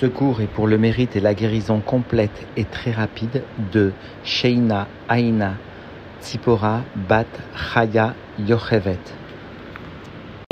Ce 0.00 0.06
cours 0.06 0.40
est 0.40 0.48
pour 0.48 0.66
le 0.66 0.76
mérite 0.76 1.14
et 1.14 1.20
la 1.20 1.34
guérison 1.34 1.78
complète 1.78 2.48
et 2.56 2.64
très 2.64 2.90
rapide 2.90 3.44
de 3.72 3.92
Sheina 4.24 4.88
Aina 5.08 5.54
Tzipora 6.20 6.80
Bat 7.08 7.26
Chaya 7.54 8.14
Yochevet. 8.40 8.98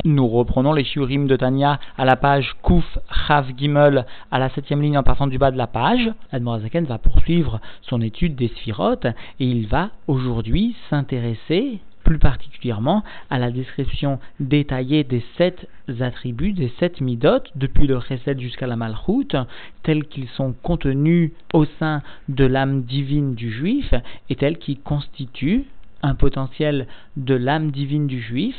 Nous 0.05 0.29
reprenons 0.29 0.73
les 0.73 0.85
shiurim 0.85 1.27
de 1.27 1.35
Tania 1.35 1.81
à 1.99 2.05
la 2.05 2.15
page 2.15 2.55
Kuf 2.63 2.99
Chav 3.27 3.47
Gimel 3.57 4.07
à 4.31 4.39
la 4.39 4.49
septième 4.49 4.81
ligne 4.81 4.97
en 4.97 5.03
partant 5.03 5.26
du 5.26 5.38
bas 5.38 5.51
de 5.51 5.59
la 5.59 5.67
page. 5.67 6.09
Admorazaken 6.31 6.85
va 6.85 6.99
poursuivre 6.99 7.61
son 7.83 8.01
étude 8.01 8.37
des 8.37 8.49
sphirotes 8.49 9.06
et 9.06 9.45
il 9.45 9.67
va 9.67 9.90
aujourd'hui 10.06 10.77
s'intéresser 10.88 11.81
plus 12.13 12.19
particulièrement 12.19 13.04
à 13.31 13.38
la 13.38 13.51
description 13.51 14.19
détaillée 14.38 15.03
des 15.03 15.24
sept 15.38 15.67
attributs, 16.01 16.52
des 16.52 16.70
sept 16.79 17.01
midotes, 17.01 17.51
depuis 17.55 17.87
le 17.87 17.98
Chesed 18.01 18.38
jusqu'à 18.38 18.66
la 18.66 18.77
Malchut, 18.77 19.34
tels 19.83 20.05
qu'ils 20.05 20.29
sont 20.29 20.55
contenus 20.62 21.30
au 21.55 21.65
sein 21.79 22.02
de 22.29 22.45
l'âme 22.45 22.83
divine 22.83 23.35
du 23.35 23.51
juif 23.51 23.95
et 24.29 24.37
tels 24.37 24.59
qu'ils 24.59 24.80
constituent 24.80 25.65
un 26.02 26.15
potentiel 26.15 26.87
de 27.16 27.35
l'âme 27.35 27.71
divine 27.71 28.07
du 28.07 28.21
juif 28.21 28.57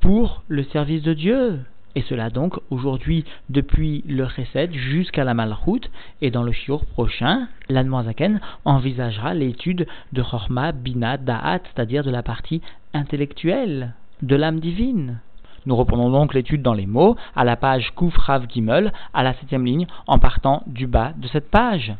pour 0.00 0.42
le 0.48 0.64
service 0.64 1.04
de 1.04 1.14
Dieu. 1.14 1.60
Et 1.96 2.02
cela 2.02 2.28
donc 2.28 2.58
aujourd'hui 2.68 3.24
depuis 3.48 4.04
le 4.06 4.28
Chesed 4.28 4.70
jusqu'à 4.74 5.24
la 5.24 5.32
Malchut 5.32 5.80
et 6.20 6.30
dans 6.30 6.42
le 6.42 6.52
Shiur 6.52 6.84
prochain, 6.84 7.48
l'Admoazaken 7.70 8.38
envisagera 8.66 9.32
l'étude 9.32 9.86
de 10.12 10.22
Chorma 10.22 10.72
Bina 10.72 11.16
Da'at, 11.16 11.60
c'est-à-dire 11.64 12.04
de 12.04 12.10
la 12.10 12.22
partie 12.22 12.60
intellectuelle 12.92 13.94
de 14.20 14.36
l'âme 14.36 14.60
divine. 14.60 15.20
Nous 15.64 15.74
reprenons 15.74 16.10
donc 16.10 16.34
l'étude 16.34 16.60
dans 16.60 16.74
les 16.74 16.84
mots 16.84 17.16
à 17.34 17.44
la 17.44 17.56
page 17.56 17.90
Kuf 17.96 18.14
Rav 18.14 18.46
Gimel 18.46 18.92
à 19.14 19.22
la 19.22 19.32
septième 19.32 19.64
ligne 19.64 19.86
en 20.06 20.18
partant 20.18 20.64
du 20.66 20.86
bas 20.86 21.14
de 21.16 21.28
cette 21.28 21.50
page. 21.50 21.94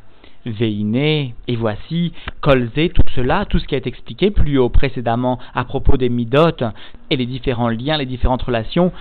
Veiné, 0.44 1.34
et 1.48 1.56
voici, 1.56 2.12
Kolzé, 2.40 2.90
tout 2.90 3.02
cela, 3.16 3.46
tout 3.46 3.58
ce 3.58 3.66
qui 3.66 3.74
a 3.74 3.78
été 3.78 3.88
expliqué 3.88 4.30
plus 4.30 4.58
haut 4.58 4.68
précédemment 4.68 5.40
à 5.54 5.64
propos 5.64 5.96
des 5.96 6.08
midotes 6.08 6.62
et 7.10 7.16
les 7.16 7.26
différents 7.26 7.70
liens, 7.70 7.96
les 7.96 8.06
différentes 8.06 8.42
relations 8.42 8.92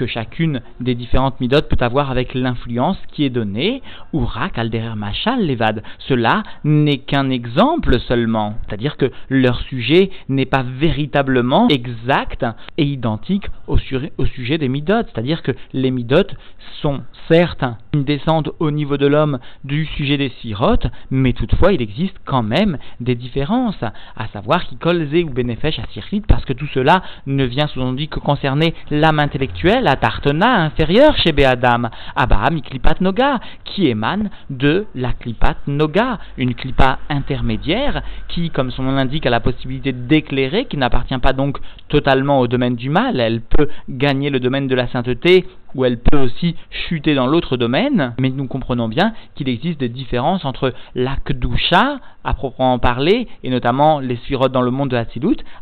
que 0.00 0.06
chacune 0.06 0.62
des 0.80 0.94
différentes 0.94 1.38
midotes 1.42 1.68
peut 1.68 1.84
avoir 1.84 2.10
avec 2.10 2.32
l'influence 2.32 2.96
qui 3.12 3.26
est 3.26 3.30
donnée, 3.30 3.82
ou 4.14 4.26
alderer 4.56 4.96
machal 4.96 5.46
levad. 5.46 5.82
Cela 6.08 6.42
n'est 6.64 6.98
qu'un 6.98 7.28
exemple 7.28 8.00
seulement, 8.00 8.54
c'est-à-dire 8.66 8.96
que 8.96 9.10
leur 9.28 9.60
sujet 9.60 10.10
n'est 10.30 10.46
pas 10.46 10.62
véritablement 10.62 11.68
exact 11.68 12.46
et 12.78 12.84
identique 12.84 13.46
au, 13.66 13.76
sujet 13.76 14.56
des 14.56 14.68
midotes, 14.68 15.08
c'est-à-dire 15.12 15.42
que 15.42 15.52
les 15.74 15.90
midotes 15.90 16.34
sont 16.80 17.02
certes 17.28 17.64
une 17.92 18.04
descente 18.04 18.50
au 18.58 18.70
niveau 18.70 18.96
de 18.96 19.06
l'homme 19.06 19.38
du 19.64 19.84
sujet 19.84 20.16
des 20.16 20.32
sirotes, 20.40 20.86
mais 21.10 21.32
toutefois 21.32 21.72
il 21.72 21.82
existe 21.82 22.16
quand 22.24 22.42
même 22.42 22.78
des 23.00 23.16
différences, 23.16 23.82
à 23.82 24.28
savoir 24.32 24.64
qui 24.64 24.76
colzé 24.76 25.24
ou 25.24 25.30
bénéfèche 25.30 25.78
à 25.78 25.84
parce 26.26 26.44
que 26.44 26.52
tout 26.52 26.68
cela 26.68 27.02
ne 27.26 27.44
vient 27.44 27.66
sous-entendu 27.66 28.08
que 28.08 28.20
concerner 28.20 28.74
l'âme 28.90 29.18
intellectuelle, 29.18 29.86
la 29.90 29.96
tartana 29.96 30.62
inférieure 30.62 31.16
chez 31.16 31.32
Be'adam, 31.32 31.90
Abraham 32.14 32.60
klipat 32.62 33.00
noga, 33.00 33.40
qui 33.64 33.88
émane 33.88 34.30
de 34.48 34.86
la 34.94 35.12
klipat 35.14 35.56
noga, 35.66 36.20
une 36.38 36.54
klipa 36.54 37.00
intermédiaire 37.08 38.00
qui, 38.28 38.50
comme 38.50 38.70
son 38.70 38.84
nom 38.84 38.92
l'indique, 38.92 39.26
a 39.26 39.30
la 39.30 39.40
possibilité 39.40 39.90
d'éclairer, 39.92 40.66
qui 40.66 40.76
n'appartient 40.76 41.18
pas 41.18 41.32
donc 41.32 41.58
totalement 41.88 42.38
au 42.38 42.46
domaine 42.46 42.76
du 42.76 42.88
mal, 42.88 43.18
elle 43.18 43.40
peut 43.40 43.68
gagner 43.88 44.30
le 44.30 44.38
domaine 44.38 44.68
de 44.68 44.76
la 44.76 44.86
sainteté 44.86 45.44
ou 45.74 45.84
elle 45.84 45.98
peut 45.98 46.18
aussi 46.18 46.56
chuter 46.70 47.14
dans 47.14 47.26
l'autre 47.26 47.56
domaine, 47.56 48.14
mais 48.18 48.30
nous 48.30 48.46
comprenons 48.46 48.88
bien 48.88 49.12
qu'il 49.34 49.48
existe 49.48 49.80
des 49.80 49.88
différences 49.88 50.44
entre 50.44 50.72
la 50.94 51.16
Kdusha, 51.24 52.00
à 52.24 52.34
proprement 52.34 52.78
parler, 52.78 53.28
et 53.42 53.50
notamment 53.50 54.00
les 54.00 54.16
sphirotes 54.16 54.52
dans 54.52 54.62
le 54.62 54.70
monde 54.70 54.90
de 54.90 54.96
la 54.96 55.04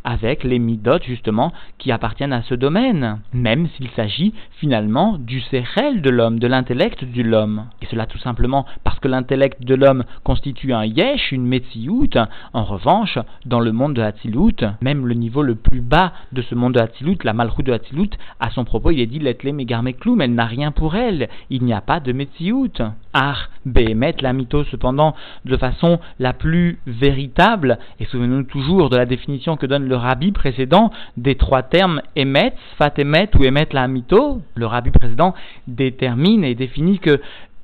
avec 0.04 0.44
les 0.44 0.58
Midot, 0.58 1.02
justement, 1.04 1.52
qui 1.78 1.92
appartiennent 1.92 2.32
à 2.32 2.42
ce 2.42 2.54
domaine, 2.54 3.20
même 3.32 3.68
s'il 3.76 3.88
s'agit 3.90 4.34
finalement 4.58 5.16
du 5.18 5.40
Sechel 5.40 6.02
de 6.02 6.10
l'homme, 6.10 6.38
de 6.38 6.46
l'intellect 6.46 7.04
de 7.04 7.22
l'homme. 7.22 7.66
Et 7.82 7.86
cela 7.86 8.06
tout 8.06 8.18
simplement 8.18 8.66
parce 8.84 8.98
que 8.98 9.08
l'intellect 9.08 9.64
de 9.64 9.74
l'homme 9.74 10.04
constitue 10.24 10.72
un 10.72 10.84
Yesh, 10.84 11.32
une 11.32 11.46
Metsiout. 11.46 12.10
En 12.52 12.64
revanche, 12.64 13.18
dans 13.46 13.60
le 13.60 13.72
monde 13.72 13.94
de 13.94 14.02
la 14.02 14.12
Tzilut, 14.12 14.64
même 14.80 15.06
le 15.06 15.14
niveau 15.14 15.42
le 15.42 15.54
plus 15.54 15.80
bas 15.80 16.12
de 16.32 16.42
ce 16.42 16.54
monde 16.54 16.74
de 16.74 16.80
la 16.80 16.88
Tzilut, 16.88 17.18
la 17.24 17.32
Malchut 17.32 17.62
de 17.62 17.72
la 17.72 17.78
Tzilut, 17.78 18.10
à 18.40 18.50
son 18.50 18.64
propos, 18.64 18.90
il 18.90 19.00
est 19.00 19.06
dit 19.06 19.18
Letle 19.18 19.52
Megarme 19.52 19.92
mais 20.06 20.24
elle 20.24 20.34
n'a 20.34 20.46
rien 20.46 20.70
pour 20.70 20.96
elle, 20.96 21.28
il 21.50 21.64
n'y 21.64 21.72
a 21.72 21.80
pas 21.80 22.00
de 22.00 22.12
Metsiout. 22.12 22.72
Ah, 23.12 23.36
Behemet, 23.66 24.16
la 24.20 24.32
mytho, 24.32 24.64
cependant, 24.64 25.14
de 25.44 25.56
façon 25.56 25.98
la 26.18 26.32
plus 26.32 26.78
véritable, 26.86 27.78
et 28.00 28.04
souvenons-nous 28.06 28.44
toujours 28.44 28.90
de 28.90 28.96
la 28.96 29.06
définition 29.06 29.56
que 29.56 29.66
donne 29.66 29.88
le 29.88 29.96
rabbi 29.96 30.32
précédent 30.32 30.90
des 31.16 31.34
trois 31.34 31.62
termes 31.62 32.00
Emet, 32.16 32.54
Sfat 32.74 32.94
Emet 32.98 33.30
ou 33.38 33.44
Emet 33.44 33.68
la 33.72 33.88
mytho. 33.88 34.40
Le 34.54 34.66
rabbi 34.66 34.90
précédent 34.90 35.34
détermine 35.66 36.44
et 36.44 36.54
définit 36.54 36.98
que 36.98 37.20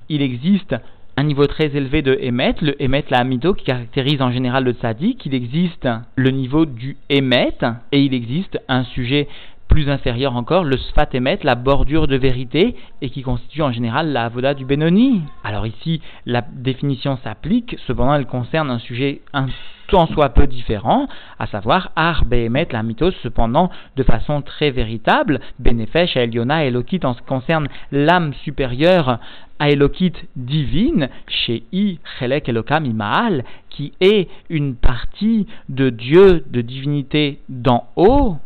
il 0.09 0.21
existe 0.21 0.75
un 1.17 1.23
niveau 1.23 1.47
très 1.47 1.67
élevé 1.77 2.03
de 2.03 2.19
Emet, 2.21 2.57
le 2.61 2.81
Emet 2.83 3.05
la 3.11 3.25
qui 3.25 3.65
caractérise 3.65 4.21
en 4.21 4.33
général 4.33 4.65
le 4.65 4.73
Tzadik, 4.73 5.25
il 5.27 5.35
existe 5.35 5.89
le 6.17 6.31
niveau 6.31 6.67
du 6.67 6.97
Emet 7.09 7.59
et 7.93 8.01
il 8.01 8.15
existe 8.15 8.59
un 8.69 8.85
sujet 8.85 9.29
plus 9.69 9.89
inférieur 9.89 10.37
encore, 10.37 10.65
le 10.65 10.77
sfat 10.77 11.09
emet, 11.15 11.39
la 11.43 11.55
bordure 11.55 12.07
de 12.07 12.17
vérité, 12.17 12.77
et 13.03 13.11
qui 13.11 13.23
constitue 13.23 13.63
en 13.63 13.73
général 13.73 14.13
la 14.13 14.25
avoda 14.25 14.55
du 14.55 14.65
Benoni. 14.65 15.23
Alors 15.43 15.67
ici, 15.67 16.01
la 16.27 16.43
définition 16.43 17.19
s'applique, 17.25 17.77
cependant 17.87 18.15
elle 18.15 18.27
concerne 18.27 18.71
un 18.71 18.79
sujet 18.79 19.21
un 19.33 19.47
tant 19.89 20.07
soit 20.07 20.31
peu 20.31 20.47
différent, 20.47 21.09
à 21.39 21.47
savoir 21.47 21.91
Ar 21.97 22.25
Behemet, 22.25 22.69
la 22.71 22.83
mythos, 22.83 23.13
cependant 23.23 23.71
de 23.97 24.03
façon 24.03 24.43
très 24.43 24.71
véritable, 24.71 25.41
Benefesh, 25.59 26.17
Eliona, 26.17 26.65
Elokit 26.65 27.01
en 27.05 27.15
ce 27.15 27.21
qui 27.21 27.27
concerne 27.27 27.69
l'âme 27.93 28.33
supérieure 28.45 29.19
à 29.59 29.71
Elokit 29.71 30.15
divine, 30.37 31.09
chez 31.29 31.65
I, 31.73 31.99
Chelek 32.19 32.49
Elokam 32.49 32.87
Imaal, 32.87 33.45
qui 33.71 33.93
est 34.01 34.29
une 34.49 34.75
partie 34.75 35.47
de 35.69 35.91
Dieu, 35.91 36.45
de 36.51 36.61
divinité 36.61 37.41
d'en 37.49 37.87
haut, 37.97 38.37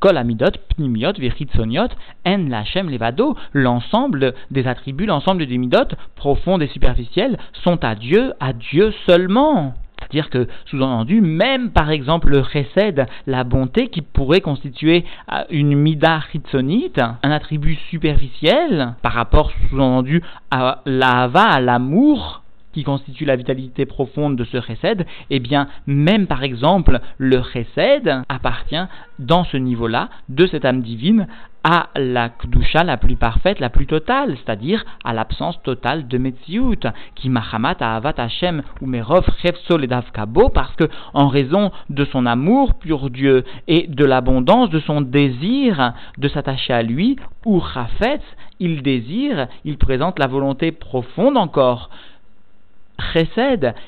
Kol 0.00 0.16
Amidot, 0.16 0.52
Pnimiot, 0.76 1.12
Soniot, 1.54 1.88
En 2.26 2.48
Lachem 2.48 2.88
Levado, 2.88 3.36
l'ensemble 3.52 4.34
des 4.50 4.66
attributs, 4.66 5.06
l'ensemble 5.06 5.46
des 5.46 5.58
midot, 5.58 5.94
profondes 6.16 6.62
et 6.62 6.68
superficielles, 6.68 7.38
sont 7.52 7.84
à 7.84 7.94
Dieu, 7.94 8.32
à 8.40 8.52
Dieu 8.52 8.92
seulement. 9.06 9.74
C'est-à-dire 10.00 10.30
que, 10.30 10.48
sous-entendu, 10.66 11.20
même 11.20 11.70
par 11.70 11.90
exemple 11.90 12.30
le 12.30 12.42
chesed, 12.42 13.06
la 13.26 13.44
bonté 13.44 13.88
qui 13.88 14.02
pourrait 14.02 14.40
constituer 14.40 15.04
euh, 15.32 15.44
une 15.50 15.76
mida 15.76 16.20
chitzonite, 16.32 17.00
un 17.22 17.30
attribut 17.30 17.76
superficiel 17.90 18.94
par 19.02 19.12
rapport, 19.12 19.52
sous-entendu, 19.68 20.22
à 20.50 20.80
l'ava, 20.86 21.44
à 21.44 21.60
l'amour, 21.60 22.42
qui 22.72 22.84
constitue 22.84 23.24
la 23.24 23.36
vitalité 23.36 23.86
profonde 23.86 24.36
de 24.36 24.44
ce 24.44 24.60
chesed, 24.60 25.06
eh 25.30 25.40
bien, 25.40 25.68
même 25.86 26.26
par 26.26 26.42
exemple, 26.42 27.00
le 27.18 27.42
chesed 27.42 28.22
appartient 28.28 28.86
dans 29.18 29.44
ce 29.44 29.56
niveau-là 29.56 30.08
de 30.28 30.46
cette 30.46 30.64
âme 30.64 30.82
divine 30.82 31.26
à 31.62 31.88
la 31.94 32.30
kdusha 32.30 32.84
la 32.84 32.96
plus 32.96 33.16
parfaite, 33.16 33.60
la 33.60 33.68
plus 33.68 33.86
totale, 33.86 34.36
c'est-à-dire 34.38 34.84
à, 35.04 35.12
l'absence 35.12 35.62
totale 35.62 36.08
de 36.08 36.18
Metziut, 36.18 36.86
qui 37.14 37.28
mahamat 37.28 37.76
avat 37.80 38.14
Hashem 38.16 38.62
ou 38.80 38.86
merov 38.86 39.26
et 39.44 39.86
davkabo, 39.86 40.48
parce 40.48 40.74
que 40.76 40.88
en 41.12 41.28
raison 41.28 41.70
de 41.90 42.04
son 42.06 42.26
amour 42.26 42.74
pour 42.74 43.10
Dieu 43.10 43.44
et 43.68 43.86
de 43.88 44.04
l'abondance 44.04 44.70
de 44.70 44.80
son 44.80 45.00
désir 45.00 45.92
de 46.18 46.28
s'attacher 46.28 46.72
à 46.72 46.82
lui, 46.82 47.16
ou 47.44 47.60
chafetz, 47.60 48.22
il 48.58 48.82
désire, 48.82 49.48
il 49.64 49.78
présente 49.78 50.18
la 50.18 50.26
volonté 50.26 50.72
profonde 50.72 51.36
encore 51.36 51.90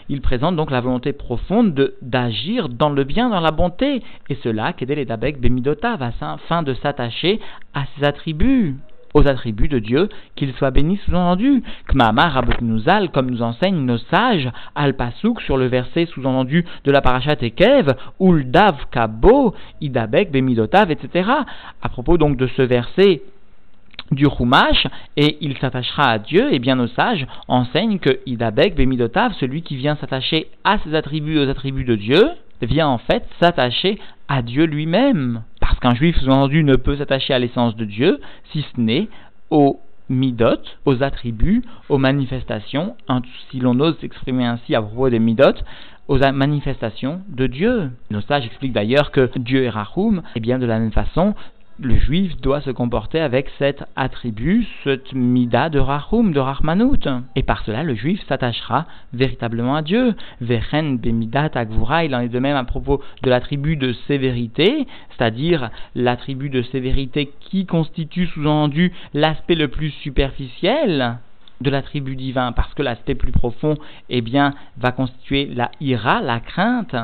Il 0.08 0.20
présente 0.20 0.56
donc 0.56 0.70
la 0.70 0.80
volonté 0.80 1.12
profonde 1.12 1.74
de 1.74 1.94
d'agir 2.02 2.68
dans 2.68 2.90
le 2.90 3.04
bien, 3.04 3.30
dans 3.30 3.40
la 3.40 3.50
bonté, 3.50 4.02
et 4.28 4.34
cela, 4.42 4.72
qu'aider 4.72 4.94
les 4.94 5.04
Dabek 5.04 5.40
Bemidotav, 5.40 6.02
afin 6.02 6.62
de 6.62 6.74
s'attacher 6.74 7.40
à 7.74 7.84
ses 7.96 8.04
attributs 8.04 8.76
aux 9.14 9.28
attributs 9.28 9.68
de 9.68 9.78
Dieu, 9.78 10.08
qu'il 10.36 10.52
soit 10.54 10.70
béni 10.70 10.96
sous-entendu. 11.04 11.62
Kmama 11.88 12.28
Rabotnouzal, 12.28 13.10
comme 13.10 13.30
nous 13.30 13.42
enseignent 13.42 13.84
nos 13.84 13.98
sages, 13.98 14.50
al 14.74 14.94
pasuk 14.94 15.40
sur 15.42 15.56
le 15.56 15.66
verset 15.66 16.06
sous-entendu 16.06 16.64
de 16.84 16.90
la 16.90 17.00
parashat 17.00 17.36
Ekev, 17.42 17.94
Uldav 18.20 18.86
Kabo, 18.90 19.54
Idabek 19.80 20.30
Bemidotav, 20.30 20.90
etc. 20.90 21.30
À 21.82 21.88
propos 21.88 22.16
donc 22.16 22.36
de 22.36 22.46
ce 22.46 22.62
verset 22.62 23.22
du 24.12 24.26
Chumash 24.26 24.86
et 25.16 25.38
il 25.40 25.56
s'attachera 25.58 26.10
à 26.10 26.18
Dieu, 26.18 26.52
et 26.52 26.58
bien 26.58 26.76
nos 26.76 26.86
sages 26.88 27.26
enseignent 27.48 27.98
que 27.98 28.20
Idabek 28.26 28.74
Bemidotav, 28.74 29.32
celui 29.40 29.62
qui 29.62 29.76
vient 29.76 29.96
s'attacher 29.96 30.48
à 30.64 30.78
ses 30.78 30.94
attributs, 30.94 31.38
aux 31.38 31.48
attributs 31.48 31.84
de 31.84 31.96
Dieu, 31.96 32.30
vient 32.62 32.88
en 32.88 32.98
fait 32.98 33.24
s'attacher 33.40 33.98
à 34.28 34.42
Dieu 34.42 34.64
lui-même. 34.64 35.42
Parce 35.60 35.78
qu'un 35.80 35.94
juif, 35.94 36.16
sous-entendu, 36.18 36.64
ne 36.64 36.76
peut 36.76 36.96
s'attacher 36.96 37.34
à 37.34 37.38
l'essence 37.38 37.76
de 37.76 37.84
Dieu, 37.84 38.20
si 38.52 38.62
ce 38.62 38.80
n'est 38.80 39.08
au 39.50 39.80
midot, 40.08 40.60
aux 40.84 41.02
attributs, 41.02 41.62
aux 41.88 41.98
manifestations, 41.98 42.96
si 43.50 43.60
l'on 43.60 43.78
ose 43.80 43.98
s'exprimer 44.00 44.44
ainsi 44.44 44.74
à 44.74 44.82
propos 44.82 45.10
des 45.10 45.18
midot, 45.18 45.54
aux 46.08 46.18
manifestations 46.18 47.22
de 47.28 47.46
Dieu. 47.46 47.90
Nos 48.10 48.20
sages 48.22 48.44
expliquent 48.44 48.72
d'ailleurs 48.72 49.10
que 49.10 49.30
Dieu 49.36 49.64
est 49.64 49.70
Rahum, 49.70 50.22
et 50.34 50.40
bien 50.40 50.58
de 50.58 50.66
la 50.66 50.78
même 50.78 50.92
façon, 50.92 51.34
le 51.84 51.96
juif 51.96 52.40
doit 52.40 52.60
se 52.60 52.70
comporter 52.70 53.20
avec 53.20 53.50
cet 53.58 53.84
attribut, 53.96 54.66
cette 54.84 55.12
mida 55.12 55.68
de 55.68 55.78
Rahum, 55.78 56.32
de 56.32 56.40
Rahmanout. 56.40 57.08
Et 57.36 57.42
par 57.42 57.64
cela, 57.64 57.82
le 57.82 57.94
juif 57.94 58.20
s'attachera 58.28 58.86
véritablement 59.12 59.76
à 59.76 59.82
Dieu. 59.82 60.14
Vechen 60.40 60.98
bemidat 60.98 61.50
agvura, 61.54 62.04
il 62.04 62.14
en 62.14 62.20
est 62.20 62.28
de 62.28 62.38
même 62.38 62.56
à 62.56 62.64
propos 62.64 63.02
de 63.22 63.30
l'attribut 63.30 63.76
de 63.76 63.92
sévérité, 64.06 64.86
c'est-à-dire 65.10 65.70
l'attribut 65.94 66.50
de 66.50 66.62
sévérité 66.62 67.32
qui 67.40 67.66
constitue 67.66 68.26
sous-entendu 68.26 68.92
l'aspect 69.14 69.54
le 69.54 69.68
plus 69.68 69.90
superficiel 69.90 71.18
de 71.60 71.70
l'attribut 71.70 72.16
divin, 72.16 72.52
parce 72.52 72.74
que 72.74 72.82
l'aspect 72.82 73.14
plus 73.14 73.32
profond, 73.32 73.74
eh 74.10 74.20
bien, 74.20 74.52
va 74.78 74.92
constituer 74.92 75.46
la 75.46 75.70
ira, 75.80 76.20
la 76.20 76.40
crainte 76.40 76.96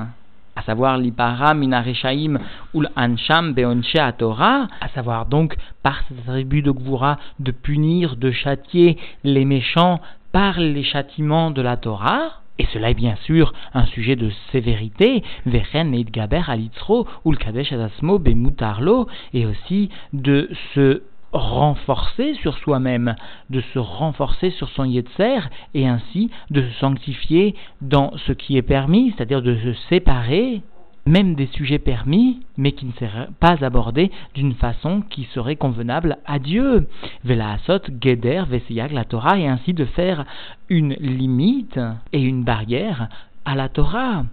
à 0.59 0.63
savoir 0.63 0.99
l'ipara 0.99 1.55
minareshaim 1.55 2.39
ou 2.75 2.83
l'ansham 2.83 3.55
beonche 3.55 3.97
Torah, 4.19 4.67
à 4.81 4.89
savoir 4.89 5.27
donc 5.27 5.57
par 5.85 6.03
cet 6.09 6.29
attribut 6.29 6.63
de 6.63 6.73
Gvura 6.73 7.19
de 7.39 7.53
punir, 7.53 8.17
de 8.17 8.33
châtier 8.33 8.99
les 9.23 9.45
méchants 9.45 10.01
par 10.33 10.59
les 10.59 10.83
châtiments 10.83 11.53
de 11.53 11.63
la 11.63 11.77
Torah. 11.77 12.41
Et 12.59 12.67
cela 12.73 12.91
est 12.91 12.95
bien 12.95 13.15
sûr 13.23 13.53
un 13.73 13.87
sujet 13.87 14.17
de 14.17 14.31
sévérité, 14.51 15.23
Vechen 15.47 15.95
et 15.95 16.03
Gaber 16.03 16.43
alitzro 16.49 17.07
ou 17.25 17.31
le 17.31 17.39
Kadesh 17.39 17.73
Adasmo 17.73 18.19
bemutarlo, 18.19 19.07
et 19.33 19.47
aussi 19.47 19.91
de 20.13 20.51
se 20.75 21.03
renforcer 21.33 22.35
sur 22.35 22.57
soi-même, 22.59 23.15
de 23.51 23.61
se 23.73 23.79
renforcer 23.79 24.51
sur 24.51 24.69
son 24.71 24.85
yetzer 24.85 25.41
et 25.75 25.87
ainsi 25.87 26.31
de 26.51 26.63
se 26.63 26.79
sanctifier 26.79 27.55
dans 27.81 28.13
ce 28.27 28.33
qui 28.33 28.57
est 28.57 28.63
permis, 28.63 29.13
c'est-à-dire 29.17 29.43
de 29.43 29.57
se 29.57 29.73
séparer 29.89 30.63
même 31.09 31.35
des 31.35 31.47
sujets 31.47 31.79
permis, 31.79 32.41
mais 32.57 32.73
qui 32.73 32.87
ne 32.87 32.93
seraient 32.93 33.29
pas 33.41 33.65
abordés 33.65 34.11
d'une 34.35 34.55
façon 34.55 35.03
qui 35.09 35.25
serait 35.33 35.57
convenable 35.57 36.19
à 36.27 36.39
Dieu. 36.39 36.87
Vela 37.25 37.53
asot, 37.53 37.81
geder, 38.01 38.45
veseyag, 38.49 38.93
la 38.93 39.05
Torah, 39.05 39.39
et 39.39 39.49
ainsi 39.49 39.73
de 39.73 39.87
faire 39.87 40.25
une 40.69 40.95
limite 40.95 41.81
et 42.13 42.21
une 42.21 42.45
barrière 42.45 43.09
à 43.45 43.55
la 43.55 43.69
Torah. 43.69 44.25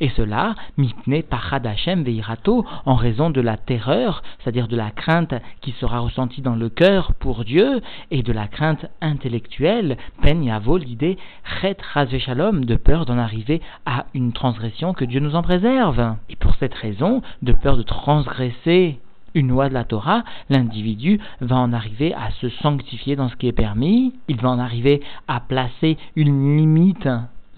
Et 0.00 0.08
cela, 0.16 0.54
mitne 0.78 1.22
pachad 1.22 1.66
Hashem 1.66 2.02
veirato, 2.02 2.64
en 2.86 2.94
raison 2.94 3.30
de 3.30 3.40
la 3.40 3.56
terreur, 3.56 4.22
c'est-à-dire 4.38 4.66
de 4.66 4.76
la 4.76 4.90
crainte 4.90 5.34
qui 5.60 5.72
sera 5.72 6.00
ressentie 6.00 6.40
dans 6.40 6.56
le 6.56 6.68
cœur 6.70 7.12
pour 7.14 7.44
Dieu, 7.44 7.80
et 8.10 8.22
de 8.22 8.32
la 8.32 8.48
crainte 8.48 8.86
intellectuelle, 9.00 9.98
pen 10.22 10.42
yavo 10.42 10.78
l'idée, 10.78 11.18
chet 11.60 11.76
shalom, 12.18 12.64
de 12.64 12.76
peur 12.76 13.04
d'en 13.04 13.18
arriver 13.18 13.60
à 13.84 14.06
une 14.14 14.32
transgression 14.32 14.94
que 14.94 15.04
Dieu 15.04 15.20
nous 15.20 15.36
en 15.36 15.42
préserve. 15.42 16.16
Et 16.28 16.36
pour 16.36 16.54
cette 16.56 16.74
raison, 16.74 17.22
de 17.42 17.52
peur 17.52 17.76
de 17.76 17.82
transgresser 17.82 18.98
une 19.34 19.48
loi 19.48 19.68
de 19.68 19.74
la 19.74 19.84
Torah, 19.84 20.24
l'individu 20.48 21.20
va 21.40 21.56
en 21.56 21.72
arriver 21.72 22.14
à 22.14 22.30
se 22.40 22.48
sanctifier 22.48 23.16
dans 23.16 23.28
ce 23.28 23.36
qui 23.36 23.48
est 23.48 23.52
permis, 23.52 24.14
il 24.28 24.40
va 24.40 24.50
en 24.50 24.58
arriver 24.58 25.02
à 25.28 25.40
placer 25.40 25.98
une 26.16 26.56
limite 26.56 27.08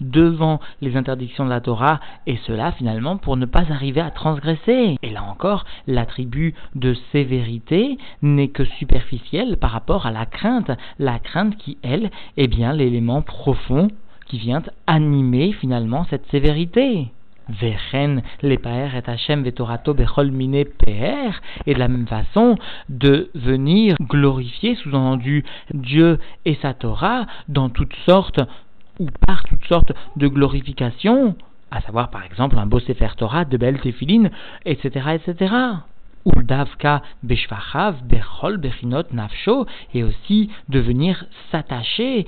devant 0.03 0.59
les 0.81 0.95
interdictions 0.95 1.45
de 1.45 1.49
la 1.49 1.61
Torah, 1.61 1.99
et 2.27 2.37
cela 2.45 2.71
finalement 2.71 3.17
pour 3.17 3.37
ne 3.37 3.45
pas 3.45 3.71
arriver 3.71 4.01
à 4.01 4.11
transgresser. 4.11 4.97
Et 5.01 5.09
là 5.09 5.23
encore, 5.23 5.65
l'attribut 5.87 6.53
de 6.75 6.93
sévérité 7.11 7.97
n'est 8.21 8.49
que 8.49 8.65
superficiel 8.65 9.57
par 9.57 9.71
rapport 9.71 10.05
à 10.05 10.11
la 10.11 10.25
crainte, 10.25 10.71
la 10.99 11.19
crainte 11.19 11.57
qui, 11.57 11.77
elle, 11.81 12.11
est 12.37 12.47
bien 12.47 12.73
l'élément 12.73 13.21
profond 13.21 13.87
qui 14.27 14.37
vient 14.37 14.63
animer 14.87 15.53
finalement 15.53 16.05
cette 16.09 16.29
sévérité. 16.31 17.07
Vechen 17.49 18.21
les 18.41 18.53
et 18.55 19.09
Hachem 19.09 19.43
vetorato 19.43 19.93
bechol 19.93 20.31
mine 20.31 20.55
et 20.55 21.73
de 21.73 21.79
la 21.79 21.87
même 21.89 22.07
façon 22.07 22.55
de 22.87 23.29
venir 23.35 23.97
glorifier 23.99 24.75
sous-entendu 24.75 25.43
Dieu 25.73 26.19
et 26.45 26.55
sa 26.61 26.73
Torah 26.73 27.25
dans 27.49 27.69
toutes 27.69 27.95
sortes 28.05 28.39
ou 28.99 29.07
par 29.25 29.43
toutes 29.43 29.65
sortes 29.65 29.93
de 30.15 30.27
glorifications, 30.27 31.35
à 31.71 31.81
savoir 31.81 32.09
par 32.09 32.23
exemple 32.23 32.57
un 32.57 32.65
beau 32.65 32.79
Sefer 32.79 33.09
Torah, 33.17 33.45
de 33.45 33.57
belles 33.57 33.79
téphilines, 33.79 34.31
etc., 34.65 35.15
etc. 35.15 35.53
Ou 36.25 36.41
davka 36.41 37.01
beshvachav 37.23 38.03
bechol 38.03 38.57
bechinot 38.57 39.11
nafsho, 39.11 39.65
et 39.93 40.03
aussi 40.03 40.49
de 40.69 40.79
venir 40.79 41.25
s'attacher 41.51 42.25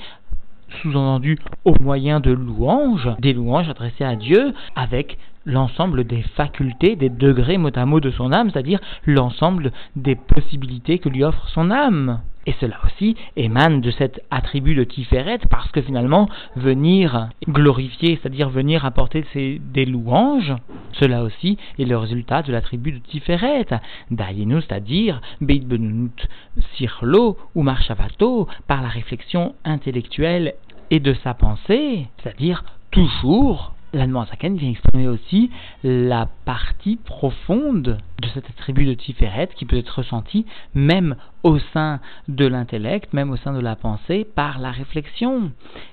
sous-entendu 0.81 1.37
au 1.63 1.75
moyen 1.79 2.19
de 2.19 2.31
louanges, 2.31 3.09
des 3.19 3.33
louanges 3.33 3.69
adressées 3.69 4.03
à 4.03 4.15
Dieu 4.15 4.53
avec 4.75 5.17
l'ensemble 5.45 6.03
des 6.03 6.21
facultés, 6.21 6.95
des 6.95 7.09
degrés 7.09 7.57
mot 7.57 7.69
à 7.75 7.85
mot 7.85 7.99
de 7.99 8.11
son 8.11 8.31
âme, 8.31 8.49
c'est-à-dire 8.51 8.79
l'ensemble 9.05 9.71
des 9.95 10.15
possibilités 10.15 10.99
que 10.99 11.09
lui 11.09 11.23
offre 11.23 11.47
son 11.49 11.71
âme. 11.71 12.21
Et 12.47 12.53
cela 12.59 12.77
aussi 12.85 13.15
émane 13.35 13.81
de 13.81 13.89
cet 13.89 14.21
attribut 14.29 14.75
de 14.75 14.83
Tiferet, 14.83 15.39
parce 15.49 15.71
que 15.71 15.81
finalement, 15.81 16.29
venir 16.55 17.29
glorifier, 17.47 18.19
c'est-à-dire 18.21 18.49
venir 18.49 18.85
apporter 18.85 19.25
des 19.33 19.85
louanges, 19.85 20.53
cela 20.93 21.23
aussi 21.23 21.57
est 21.79 21.85
le 21.85 21.97
résultat 21.97 22.43
de 22.43 22.51
l'attribut 22.51 22.91
de 22.91 22.99
Tiferet. 22.99 23.65
Dayenu, 24.11 24.61
c'est-à-dire 24.61 25.21
Beitbenut 25.41 26.27
Sirlo 26.75 27.37
ou 27.55 27.63
Marshavato, 27.63 28.47
par 28.67 28.83
la 28.83 28.89
réflexion 28.89 29.55
intellectuelle 29.63 30.53
et 30.91 30.99
de 30.99 31.15
sa 31.23 31.33
pensée, 31.33 32.07
c'est-à-dire 32.17 32.63
toujours 32.91 33.74
l'Anne 33.95 34.11
vient 34.57 34.69
exprimer 34.69 35.07
aussi 35.07 35.49
la 35.83 36.27
partie 36.45 36.97
profonde 36.97 37.97
de 38.21 38.27
cet 38.29 38.49
attribut 38.49 38.85
de 38.85 38.93
Tiferet 38.93 39.49
qui 39.55 39.65
peut 39.65 39.77
être 39.77 39.99
ressenti 39.99 40.45
même 40.73 41.15
au 41.43 41.59
sein 41.73 41.99
de 42.27 42.47
l'intellect, 42.47 43.13
même 43.13 43.29
au 43.29 43.37
sein 43.37 43.53
de 43.53 43.59
la 43.59 43.75
pensée, 43.75 44.25
par 44.35 44.57
la 44.57 44.71
réflexion. 44.71 45.51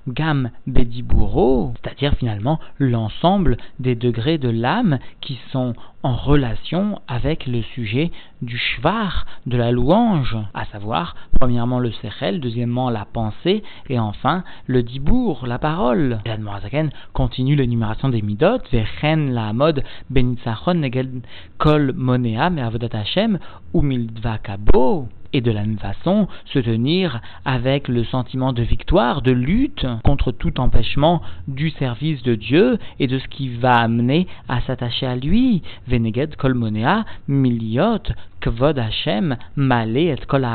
Gam 0.09 0.51
Bediburo, 0.67 1.75
c'est-à-dire 1.83 2.15
finalement 2.15 2.59
l'ensemble 2.79 3.59
des 3.79 3.95
degrés 3.95 4.39
de 4.39 4.49
l'âme 4.49 4.99
qui 5.21 5.39
sont 5.51 5.75
en 6.03 6.17
relation 6.17 7.01
avec 7.07 7.47
le 7.47 7.63
sujet 7.63 8.11
du 8.41 8.59
shvar, 8.59 9.27
de 9.47 9.57
la 9.57 9.71
louange, 9.71 10.37
à 10.55 10.65
savoir, 10.67 11.15
premièrement 11.39 11.79
le 11.79 11.93
sechel, 11.93 12.41
deuxièmement 12.41 12.91
la 12.91 13.05
pensée, 13.05 13.63
et 13.89 14.01
enfin 14.01 14.43
le 14.67 14.83
dibour, 14.83 15.47
la 15.47 15.59
parole. 15.59 16.19
L'Admorazaken 16.27 16.91
continue 17.13 17.55
l'énumération 17.55 18.09
des 18.09 18.23
midot, 18.23 18.59
vechen 18.73 19.33
la 19.33 19.53
mode 19.53 19.85
benitzachon 20.11 20.75
negel 20.75 21.11
kol 21.59 21.93
מונע 22.13 22.49
מעבודת 22.49 22.95
השם 22.95 23.35
ומלדבקה 23.75 24.55
בו. 24.59 25.07
Et 25.33 25.41
de 25.41 25.51
la 25.51 25.61
même 25.61 25.79
façon 25.79 26.29
se 26.47 26.59
tenir 26.59 27.21
avec 27.45 27.89
le 27.89 28.05
sentiment 28.05 28.53
de 28.53 28.63
victoire, 28.63 29.23
de 29.23 29.33
lutte 29.33 29.87
contre 30.05 30.33
tout 30.33 30.61
empêchement 30.61 31.23
du 31.49 31.71
service 31.71 32.23
de 32.23 32.35
Dieu 32.35 32.79
et 32.99 33.07
de 33.07 33.19
ce 33.19 33.29
qui 33.29 33.49
va 33.49 33.77
amener 33.77 34.27
à 34.49 34.61
s'attacher 34.63 35.07
à 35.07 35.17
lui. 35.17 35.63
Veneged 35.87 36.37
kolmonea 36.37 37.05
miliot 37.29 38.03
kvod 38.41 38.79
Hashem 38.79 39.37
malé 39.57 40.07
et 40.09 40.27
kol 40.27 40.47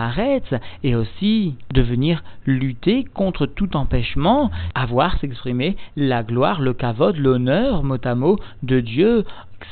et 0.84 0.96
aussi 0.96 1.56
de 1.74 1.82
venir 1.82 2.24
lutter 2.46 3.06
contre 3.06 3.46
tout 3.46 3.76
empêchement 3.78 4.52
à 4.76 4.86
voir 4.86 5.18
s'exprimer 5.20 5.78
la 5.96 6.24
gloire, 6.24 6.62
le 6.62 6.74
kavod, 6.74 7.16
l'honneur 7.18 7.84
mot 7.84 7.98
à 8.04 8.16
mot 8.16 8.40
de 8.64 8.80
Dieu 8.82 9.24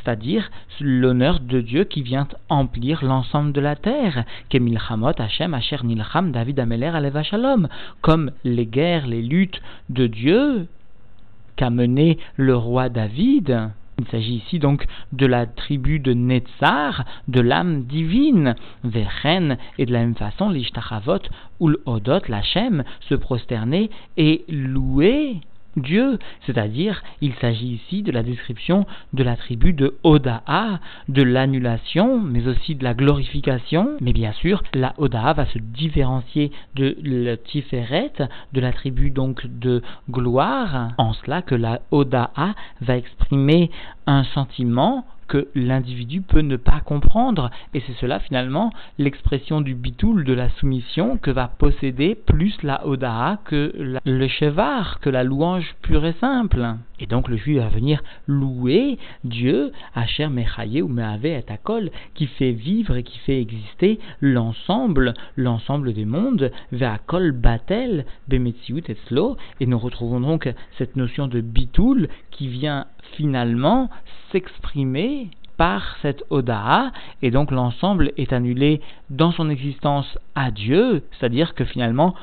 c'est-à-dire 0.03 0.49
l'honneur 0.79 1.39
de 1.39 1.61
Dieu 1.61 1.83
qui 1.83 2.01
vient 2.01 2.27
emplir 2.49 3.03
l'ensemble 3.03 3.51
de 3.51 3.61
la 3.61 3.75
terre. 3.75 4.23
Nilcham 4.53 4.94
David 6.31 6.59
Ameler 6.59 7.23
Shalom. 7.23 7.67
Comme 8.01 8.31
les 8.43 8.65
guerres, 8.65 9.07
les 9.07 9.21
luttes 9.21 9.61
de 9.89 10.07
Dieu 10.07 10.67
qu'a 11.55 11.69
mené 11.69 12.17
le 12.35 12.55
roi 12.55 12.89
David. 12.89 13.71
Il 13.97 14.05
s'agit 14.07 14.35
ici 14.35 14.59
donc 14.59 14.85
de 15.13 15.25
la 15.25 15.45
tribu 15.45 15.99
de 15.99 16.13
Netzar, 16.13 17.05
de 17.29 17.39
l'âme 17.39 17.83
divine, 17.83 18.55
Vechen, 18.83 19.57
et 19.77 19.85
de 19.85 19.93
la 19.93 19.99
même 19.99 20.15
façon, 20.15 20.49
l'Ishtachavot 20.49 21.21
ou 21.61 21.69
l'Odot, 21.69 22.19
l'Hachem, 22.27 22.83
se 23.07 23.15
prosterner 23.15 23.89
et 24.17 24.43
louer 24.49 25.39
Dieu, 25.75 26.19
c'est-à-dire 26.45 27.03
il 27.21 27.33
s'agit 27.35 27.73
ici 27.73 28.01
de 28.01 28.11
la 28.11 28.23
description 28.23 28.85
de 29.13 29.23
l'attribut 29.23 29.73
de 29.73 29.95
Oda'a, 30.03 30.79
de 31.09 31.23
l'annulation, 31.23 32.19
mais 32.19 32.47
aussi 32.47 32.75
de 32.75 32.83
la 32.83 32.93
glorification. 32.93 33.97
Mais 34.01 34.13
bien 34.13 34.31
sûr, 34.33 34.63
la 34.73 34.93
Oda'a 34.97 35.33
va 35.33 35.45
se 35.47 35.59
différencier 35.59 36.51
de 36.75 36.95
le 37.01 37.35
Tiferet, 37.35 38.13
de 38.53 38.61
l'attribut 38.61 39.11
donc 39.11 39.45
de 39.45 39.81
gloire, 40.09 40.89
en 40.97 41.13
cela 41.13 41.41
que 41.41 41.55
la 41.55 41.81
Oda'a 41.91 42.55
va 42.81 42.97
exprimer 42.97 43.71
un 44.07 44.23
sentiment 44.23 45.05
que 45.27 45.47
l'individu 45.55 46.21
peut 46.21 46.41
ne 46.41 46.57
pas 46.57 46.81
comprendre. 46.81 47.49
Et 47.73 47.81
c'est 47.81 47.95
cela 47.99 48.19
finalement 48.19 48.71
l'expression 48.97 49.61
du 49.61 49.75
bitoul, 49.75 50.23
de 50.23 50.33
la 50.33 50.49
soumission, 50.49 51.17
que 51.17 51.31
va 51.31 51.47
posséder 51.47 52.15
plus 52.15 52.61
la 52.63 52.85
odaha 52.85 53.39
que 53.45 53.99
le 54.05 54.27
chevar, 54.27 54.99
que 54.99 55.09
la 55.09 55.23
louange 55.23 55.75
pure 55.81 56.05
et 56.05 56.15
simple. 56.19 56.75
Et 56.99 57.07
donc 57.07 57.27
le 57.27 57.37
juif 57.37 57.57
va 57.57 57.67
venir 57.67 58.01
louer 58.27 58.97
Dieu, 59.23 59.71
Asher 59.95 60.27
Mechaye 60.27 60.81
ou 60.81 60.87
Meave 60.87 61.25
et 61.25 61.43
Akol, 61.49 61.91
qui 62.13 62.27
fait 62.27 62.51
vivre 62.51 62.95
et 62.95 63.03
qui 63.03 63.17
fait 63.19 63.41
exister 63.41 63.99
l'ensemble, 64.21 65.13
l'ensemble 65.35 65.93
des 65.93 66.05
mondes, 66.05 66.51
Ve'akol 66.71 67.31
Batel, 67.33 68.05
Bemetziut 68.27 68.83
et 68.87 68.97
Slo, 69.07 69.35
et 69.59 69.65
nous 69.65 69.79
retrouvons 69.79 70.21
donc 70.21 70.53
cette 70.77 70.95
notion 70.95 71.27
de 71.27 71.41
bitoul 71.41 72.07
qui 72.35 72.47
vient 72.47 72.85
finalement 73.13 73.89
s'exprimer 74.31 75.29
par 75.57 75.95
cette 76.01 76.23
Odaha, 76.29 76.91
et 77.21 77.31
donc 77.31 77.51
l'ensemble 77.51 78.11
est 78.17 78.33
annulé 78.33 78.81
dans 79.09 79.31
son 79.31 79.49
existence 79.49 80.17
à 80.35 80.51
Dieu, 80.51 81.03
c'est-à-dire 81.11 81.55
que 81.55 81.63
finalement 81.63 82.13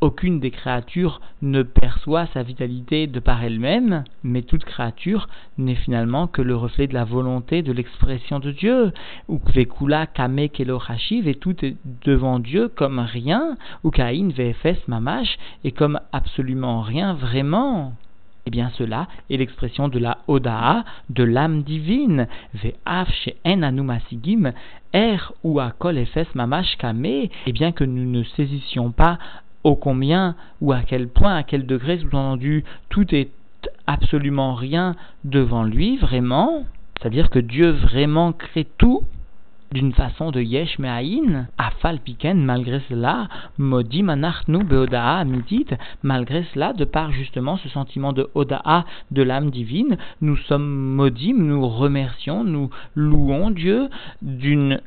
aucune 0.00 0.38
des 0.38 0.52
créatures 0.52 1.20
ne 1.42 1.62
perçoit 1.62 2.26
sa 2.32 2.44
vitalité 2.44 3.08
de 3.08 3.18
par 3.18 3.42
elle-même, 3.42 4.04
mais 4.22 4.42
toute 4.42 4.64
créature 4.64 5.28
n'est 5.56 5.74
finalement 5.74 6.28
que 6.28 6.40
le 6.40 6.54
reflet 6.54 6.86
de 6.86 6.94
la 6.94 7.04
volonté, 7.04 7.62
de 7.62 7.72
l'expression 7.72 8.38
de 8.38 8.52
Dieu. 8.52 8.92
Ou 9.26 9.40
kvekula 9.40 10.06
kame 10.06 10.48
kelo 10.50 10.80
et 11.10 11.34
tout 11.34 11.64
est 11.64 11.76
devant 12.04 12.38
Dieu 12.38 12.68
comme 12.68 13.00
rien, 13.00 13.56
ou 13.82 13.90
kain 13.90 14.28
vfs 14.28 14.86
mamash, 14.86 15.36
et 15.64 15.72
comme 15.72 15.98
absolument 16.12 16.80
rien 16.82 17.14
vraiment. 17.14 17.94
Eh 18.48 18.50
bien, 18.50 18.70
cela 18.78 19.08
est 19.28 19.36
l'expression 19.36 19.88
de 19.88 19.98
la 19.98 20.20
Odaa, 20.26 20.82
de 21.10 21.22
l'âme 21.22 21.64
divine. 21.64 22.26
Ve'af 22.54 23.12
she'en 23.12 23.60
anumasigim, 23.60 24.52
er 24.94 25.34
ou 25.44 25.60
mamash 26.34 26.78
et 27.04 27.30
eh 27.46 27.52
bien 27.52 27.72
que 27.72 27.84
nous 27.84 28.10
ne 28.10 28.22
saisissions 28.24 28.90
pas 28.90 29.18
au 29.64 29.76
combien 29.76 30.34
ou 30.62 30.72
à 30.72 30.80
quel 30.80 31.08
point, 31.08 31.36
à 31.36 31.42
quel 31.42 31.66
degré, 31.66 31.98
sous-entendu, 31.98 32.64
tout 32.88 33.14
est 33.14 33.28
absolument 33.86 34.54
rien 34.54 34.96
devant 35.24 35.64
lui, 35.64 35.98
vraiment, 35.98 36.64
c'est-à-dire 36.98 37.28
que 37.28 37.38
Dieu 37.38 37.72
vraiment 37.72 38.32
crée 38.32 38.66
tout 38.78 39.02
d'une 39.72 39.92
façon 39.92 40.30
de 40.30 40.40
yesh 40.40 40.78
me'aïn, 40.78 41.46
afal 41.58 41.98
piken, 42.00 42.36
malgré 42.44 42.80
cela, 42.88 43.28
modim 43.58 44.08
anachnu 44.08 44.64
beoda'a 44.64 45.18
amidit, 45.18 45.66
malgré 46.02 46.44
cela, 46.54 46.72
de 46.72 46.84
par 46.84 47.12
justement 47.12 47.56
ce 47.58 47.68
sentiment 47.68 48.12
de 48.12 48.28
oda'a 48.34 48.84
de 49.10 49.22
l'âme 49.22 49.50
divine, 49.50 49.96
nous 50.20 50.36
sommes 50.36 50.68
modim, 50.68 51.36
nous 51.36 51.68
remercions, 51.68 52.44
nous 52.44 52.70
louons 52.94 53.50
Dieu 53.50 53.88
d'une 54.22 54.80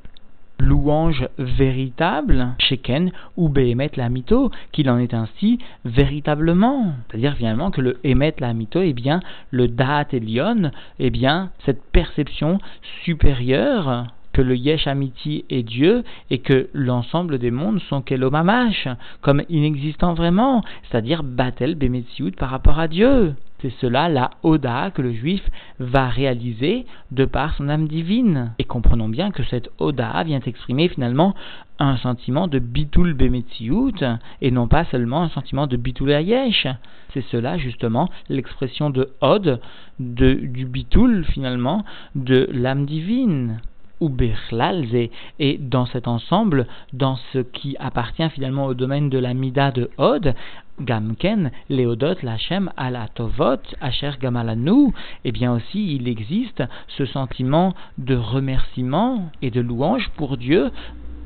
louange 0.62 1.28
véritable, 1.38 2.50
Sheken 2.60 3.12
ou 3.36 3.50
Behemet 3.50 3.92
la 3.96 4.10
mito, 4.10 4.52
qu'il 4.72 4.90
en 4.90 5.00
est 5.00 5.14
ainsi 5.14 5.58
véritablement. 5.86 6.94
C'est-à-dire 7.10 7.36
finalement 7.36 7.72
que 7.72 7.82
le 7.82 8.00
Emet 8.04 8.36
la 8.40 8.54
mito, 8.54 8.82
est 8.82 8.94
bien, 8.94 9.22
le 9.50 9.68
Da'at 9.68 10.08
Elion, 10.14 10.72
est 11.00 11.10
bien, 11.10 11.50
cette 11.66 11.84
perception 11.92 12.60
supérieure 13.04 14.06
que 14.34 14.42
le 14.42 14.56
Yesh 14.56 14.88
Amiti 14.88 15.46
est 15.50 15.64
Dieu 15.64 16.04
et 16.30 16.40
que 16.40 16.70
l'ensemble 16.74 17.38
des 17.38 17.52
mondes 17.52 17.82
sont 17.90 18.02
Kelomamash, 18.02 18.88
comme 19.22 19.44
inexistant 19.50 20.14
vraiment, 20.14 20.64
c'est-à-dire 20.84 21.24
Batel 21.24 21.76
Bemetsiout 21.76 22.32
par 22.38 22.50
rapport 22.50 22.80
à 22.80 22.88
Dieu. 22.88 23.36
C'est 23.62 23.74
cela 23.80 24.10
la 24.10 24.32
Oda 24.42 24.90
que 24.90 25.04
le 25.04 25.14
juif 25.14 25.48
va 25.80 26.10
réaliser 26.10 26.88
de 27.12 27.26
par 27.26 27.56
son 27.56 27.70
âme 27.70 27.88
divine. 27.88 28.54
Et 28.58 28.64
comprenons 28.64 29.08
bien 29.08 29.30
que 29.30 29.44
cette 29.44 29.70
Oda 29.78 30.24
vient 30.24 30.40
exprimer 30.40 30.88
finalement 30.88 31.36
un 31.78 31.98
sentiment 31.98 32.48
de 32.48 32.58
Bitul 32.58 33.14
Bemetziut 33.14 34.04
et 34.42 34.50
non 34.50 34.68
pas 34.68 34.86
seulement 34.86 35.22
un 35.22 35.30
sentiment 35.30 35.68
de 35.68 35.78
Bitul 35.78 36.12
Ayesh. 36.12 36.68
C'est 37.14 37.26
cela 37.26 37.60
justement 37.60 38.10
l'expression 38.30 38.90
de 38.90 39.10
Od, 39.22 39.60
de, 40.00 40.34
du 40.34 40.66
Bitul 40.66 41.24
finalement, 41.26 41.86
de 42.16 42.50
l'âme 42.52 42.88
divine 42.88 43.62
ou 44.02 44.12
et 45.40 45.58
dans 45.58 45.86
cet 45.86 46.08
ensemble, 46.08 46.68
dans 46.92 47.18
ce 47.32 47.40
qui 47.40 47.78
appartient 47.80 48.30
finalement 48.32 48.66
au 48.66 48.74
domaine 48.74 49.10
de 49.10 49.18
la 49.18 49.34
Mida 49.34 49.72
de 49.72 49.90
Od, 49.98 50.34
Gamken, 50.82 51.52
Léodot, 51.70 52.16
Lachem, 52.24 52.72
Alatovot, 52.76 53.62
Asher 53.80 54.12
Gamalanu, 54.20 54.88
et 54.88 54.92
eh 55.26 55.32
bien 55.32 55.54
aussi 55.54 55.96
il 55.96 56.08
existe 56.08 56.64
ce 56.88 57.06
sentiment 57.06 57.76
de 58.00 58.16
remerciement 58.16 59.32
et 59.42 59.52
de 59.52 59.62
louange 59.62 60.10
pour 60.18 60.38
Dieu 60.38 60.72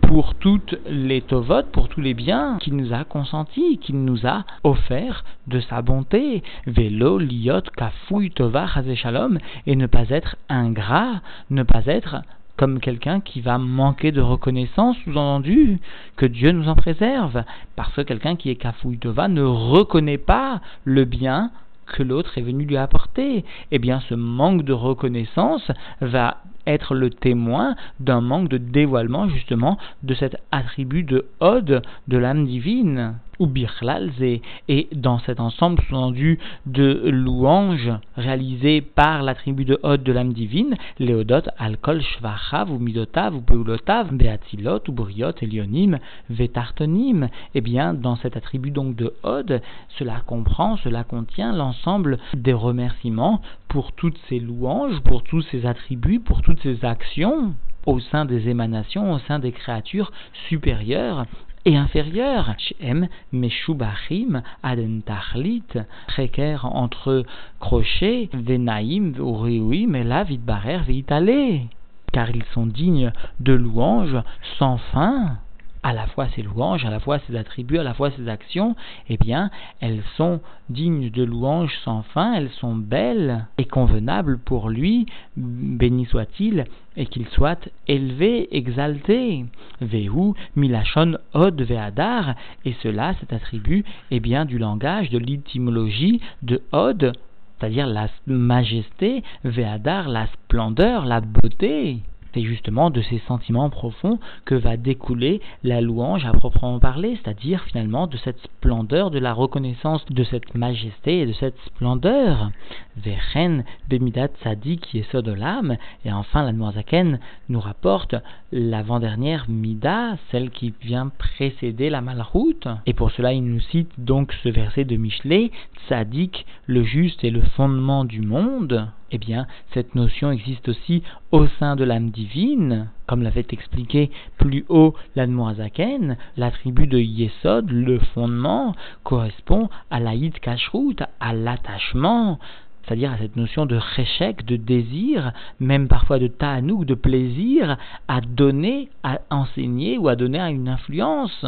pour 0.07 0.35
toutes 0.35 0.75
les 0.87 1.21
tovot, 1.21 1.63
pour 1.71 1.89
tous 1.89 2.01
les 2.01 2.13
biens 2.13 2.57
qu'il 2.61 2.75
nous 2.75 2.93
a 2.93 3.03
consentis, 3.05 3.79
qu'il 3.79 4.03
nous 4.03 4.27
a 4.27 4.43
offerts 4.63 5.23
de 5.47 5.59
sa 5.59 5.81
bonté. 5.81 6.43
Vélo, 6.67 7.17
liot, 7.17 7.61
kafouy, 7.75 8.29
tova, 8.29 8.67
shalom, 8.95 9.39
et 9.65 9.75
ne 9.75 9.87
pas 9.87 10.09
être 10.09 10.35
ingrat, 10.47 11.21
ne 11.49 11.63
pas 11.63 11.85
être 11.87 12.17
comme 12.57 12.79
quelqu'un 12.79 13.19
qui 13.19 13.41
va 13.41 13.57
manquer 13.57 14.11
de 14.11 14.21
reconnaissance, 14.21 14.97
sous-entendu 15.03 15.79
que 16.15 16.25
Dieu 16.25 16.51
nous 16.51 16.69
en 16.69 16.75
préserve, 16.75 17.43
parce 17.75 17.93
que 17.93 18.01
quelqu'un 18.01 18.35
qui 18.35 18.49
est 18.49 18.55
Kafouitova 18.55 19.27
ne 19.27 19.43
reconnaît 19.43 20.17
pas 20.17 20.61
le 20.83 21.05
bien 21.05 21.51
que 21.85 22.03
l'autre 22.03 22.37
est 22.37 22.41
venu 22.41 22.65
lui 22.65 22.77
apporter. 22.77 23.45
Eh 23.71 23.79
bien, 23.79 23.99
ce 24.09 24.15
manque 24.15 24.63
de 24.63 24.73
reconnaissance 24.73 25.71
va 26.01 26.37
être 26.67 26.95
le 26.95 27.11
témoin 27.11 27.75
d'un 27.99 28.21
manque 28.21 28.49
de 28.49 28.57
dévoilement 28.57 29.29
justement 29.29 29.77
de 30.01 30.15
cet 30.15 30.37
attribut 30.51 31.03
de 31.03 31.27
Ode 31.39 31.83
de 32.07 32.17
l'âme 32.17 32.45
divine 32.47 33.15
ou 33.39 33.47
birchlalze, 33.47 34.39
et 34.67 34.87
dans 34.93 35.19
cet 35.19 35.39
ensemble 35.39 35.81
sous-entendu 35.83 36.39
de 36.65 37.09
louanges 37.09 37.91
réalisées 38.15 38.81
par 38.81 39.23
l'attribut 39.23 39.65
de 39.65 39.79
Hod 39.83 40.03
de 40.03 40.11
l'âme 40.11 40.33
divine, 40.33 40.75
Léodot, 40.99 41.49
Alkol, 41.57 42.01
Shvachav, 42.01 42.71
ou 42.71 42.79
Midotav, 42.79 43.35
ou 43.35 43.41
Peulotav, 43.41 44.13
Beatzilot, 44.13 44.81
ou 44.87 44.91
Briot, 44.91 45.31
Elionim, 45.41 45.99
Vetartonim, 46.29 47.29
eh 47.53 47.61
bien, 47.61 47.93
dans 47.93 48.15
cet 48.15 48.37
attribut 48.37 48.71
donc 48.71 48.95
de 48.95 49.13
Hod, 49.23 49.61
cela 49.97 50.21
comprend, 50.25 50.77
cela 50.77 51.03
contient 51.03 51.53
l'ensemble 51.53 52.17
des 52.33 52.53
remerciements 52.53 53.41
pour 53.67 53.91
toutes 53.91 54.17
ces 54.29 54.39
louanges, 54.39 54.99
pour 55.01 55.23
tous 55.23 55.41
ces 55.51 55.65
attributs, 55.65 56.19
pour 56.19 56.41
toutes 56.41 56.61
ces 56.61 56.85
actions 56.85 57.53
au 57.85 57.99
sein 57.99 58.25
des 58.25 58.49
émanations, 58.49 59.13
au 59.13 59.19
sein 59.19 59.39
des 59.39 59.51
créatures 59.51 60.11
supérieures 60.47 61.25
et 61.65 61.75
inférieur. 61.75 62.55
Shem 62.57 63.07
Meshubachim 63.31 64.41
Aden 64.63 65.01
Tachlit, 65.01 65.63
précaire 66.07 66.65
entre 66.65 67.23
crochets, 67.59 68.29
Venaim, 68.33 69.13
Uriuim, 69.17 69.95
et 69.95 70.03
la 70.03 70.23
Vidbarer, 70.23 70.79
Vitale. 70.87 71.67
Car 72.11 72.29
ils 72.29 72.45
sont 72.53 72.67
dignes 72.67 73.11
de 73.39 73.53
louanges 73.53 74.21
sans 74.57 74.77
fin 74.77 75.37
à 75.85 75.93
la 75.93 76.07
fois 76.07 76.27
ses 76.35 76.41
louanges, 76.41 76.83
à 76.83 76.89
la 76.89 76.99
fois 76.99 77.19
ses 77.19 77.35
attributs, 77.35 77.77
à 77.77 77.83
la 77.83 77.93
fois 77.93 78.09
ses 78.09 78.27
actions, 78.27 78.75
eh 79.07 79.17
bien, 79.17 79.51
elles 79.81 80.01
sont 80.17 80.41
dignes 80.67 81.11
de 81.11 81.23
louanges 81.23 81.77
sans 81.83 82.01
fin, 82.01 82.33
elles 82.33 82.49
sont 82.59 82.73
belles 82.73 83.45
et 83.59 83.65
convenables 83.65 84.39
pour 84.39 84.69
lui, 84.69 85.05
béni 85.37 86.07
soit-il, 86.07 86.65
et 86.97 87.05
qu'il 87.05 87.27
soit 87.27 87.69
élevé, 87.87 88.47
exalté. 88.57 89.45
Vehu, 89.79 90.33
milachon, 90.55 91.19
od, 91.35 91.61
ve'adar, 91.61 92.33
et 92.65 92.73
cela, 92.81 93.13
cet 93.19 93.31
attribut, 93.31 93.85
est 94.09 94.19
bien 94.19 94.45
du 94.45 94.57
langage, 94.57 95.11
de 95.11 95.19
l'étymologie 95.19 96.19
de 96.41 96.63
od, 96.71 97.13
c'est-à-dire 97.59 97.85
la 97.85 98.07
majesté, 98.25 99.21
ve'adar, 99.43 100.09
la 100.09 100.25
splendeur, 100.25 101.05
la 101.05 101.21
beauté 101.21 101.99
c'est 102.35 102.43
justement 102.43 102.89
de 102.89 103.01
ces 103.01 103.19
sentiments 103.27 103.69
profonds 103.69 104.19
que 104.43 104.55
va 104.55 104.75
découler 104.75 105.41
la 105.63 105.81
louange 105.81 106.25
à 106.25 106.33
proprement 106.33 106.79
parler, 106.79 107.17
c'est-à-dire 107.23 107.63
finalement 107.63 108.07
de 108.07 108.17
cette 108.17 108.39
splendeur, 108.39 109.09
de 109.09 109.19
la 109.19 109.33
reconnaissance 109.33 110.05
de 110.07 110.23
cette 110.25 110.53
majesté 110.53 111.21
et 111.21 111.25
de 111.25 111.33
cette 111.33 111.57
splendeur. 111.65 112.51
Vechen 112.97 113.63
Bemidat 113.89 114.29
Sadi 114.43 114.77
qui 114.77 114.99
est 114.99 115.15
de 115.15 115.31
l'âme, 115.31 115.77
et 116.03 116.11
enfin 116.11 116.43
la 116.43 116.51
Noirzaken 116.51 117.19
nous 117.47 117.59
rapporte 117.59 118.15
l'avant-dernière 118.51 119.45
Mida, 119.47 120.17
celle 120.29 120.49
qui 120.49 120.73
vient 120.81 121.09
précéder 121.17 121.89
la 121.89 122.01
malroute, 122.01 122.67
et 122.85 122.93
pour 122.93 123.11
cela 123.11 123.31
il 123.31 123.45
nous 123.45 123.61
cite 123.61 123.91
donc 123.97 124.33
ce 124.43 124.49
verset 124.49 124.83
de 124.83 124.97
Michelet, 124.97 125.51
Tzadik, 125.87 126.45
le 126.65 126.83
juste 126.83 127.23
et 127.23 127.31
le 127.31 127.41
fondement 127.41 128.03
du 128.03 128.19
monde 128.21 128.89
eh 129.15 129.17
bien, 129.17 129.47
cette 129.73 129.95
notion 129.95 130.29
existe 130.29 130.67
aussi 130.67 131.01
au 131.31 131.47
sein 131.59 131.77
de 131.77 131.85
l'âme 131.85 132.09
divine, 132.09 132.89
comme 133.07 133.23
l'avait 133.23 133.45
expliqué 133.51 134.11
plus 134.37 134.65
haut 134.67 134.93
l'Admoazaken, 135.15 136.17
l'attribut 136.35 136.87
de 136.87 136.99
Yesod, 136.99 137.71
le 137.71 137.99
fondement, 138.13 138.75
correspond 139.03 139.69
à 139.89 140.01
l'Aïd 140.01 140.37
Kashrut, 140.39 141.01
à 141.21 141.31
l'attachement, 141.31 142.39
c'est-à-dire 142.83 143.13
à 143.13 143.17
cette 143.17 143.37
notion 143.37 143.65
de 143.65 143.77
réchec, 143.77 144.45
de 144.45 144.57
désir, 144.57 145.31
même 145.61 145.87
parfois 145.87 146.19
de 146.19 146.27
ta'anouk, 146.27 146.85
de 146.85 146.95
plaisir, 146.95 147.77
à 148.09 148.19
donner, 148.19 148.89
à 149.03 149.21
enseigner 149.29 149.97
ou 149.97 150.09
à 150.09 150.17
donner 150.17 150.41
à 150.41 150.49
une 150.49 150.67
influence 150.67 151.45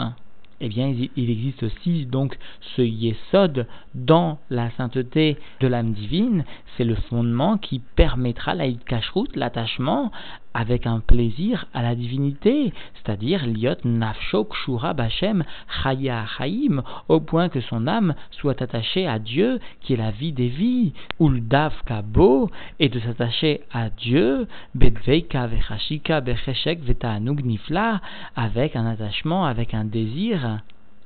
eh 0.59 0.69
bien, 0.69 0.93
il 1.15 1.29
existe 1.29 1.63
aussi 1.63 2.05
donc 2.05 2.37
ce 2.75 2.81
yesod 2.81 3.67
dans 3.93 4.39
la 4.49 4.71
sainteté 4.71 5.37
de 5.59 5.67
l'âme 5.67 5.93
divine. 5.93 6.45
C'est 6.75 6.83
le 6.83 6.95
fondement 6.95 7.57
qui 7.57 7.79
permettra 7.95 8.55
la 8.55 8.71
kashrut, 8.71 9.35
l'attachement, 9.35 10.11
avec 10.57 10.87
un 10.87 11.01
plaisir 11.01 11.67
à 11.75 11.83
la 11.83 11.93
divinité, 11.93 12.73
c'est-à-dire 12.95 13.45
liot 13.45 13.75
nafshok 13.85 14.55
shura 14.55 14.95
bachem 14.95 15.43
chaya 15.83 16.25
chaim, 16.25 16.81
au 17.09 17.19
point 17.19 17.47
que 17.47 17.61
son 17.61 17.85
âme 17.85 18.15
soit 18.31 18.59
attachée 18.59 19.07
à 19.07 19.19
Dieu, 19.19 19.59
qui 19.81 19.93
est 19.93 19.97
la 19.97 20.09
vie 20.09 20.31
des 20.31 20.47
vies, 20.47 20.93
uldav 21.19 21.73
kabo, 21.85 22.49
et 22.79 22.89
de 22.89 22.99
s'attacher 22.99 23.61
à 23.71 23.91
Dieu, 23.91 24.47
bedveika 24.73 25.45
vechashika 25.45 26.21
becheshek 26.21 26.81
vetaanug 26.81 27.45
nifla, 27.45 28.01
avec 28.35 28.75
un 28.75 28.87
attachement, 28.87 29.45
avec 29.45 29.75
un 29.75 29.85
désir, 29.85 30.61